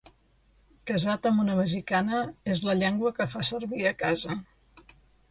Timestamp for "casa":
4.01-4.39